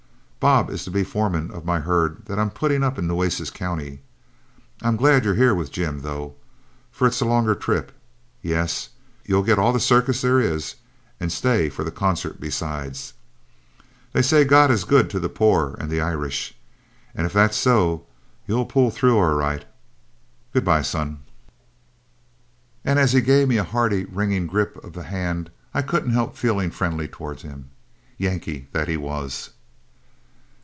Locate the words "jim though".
5.71-6.33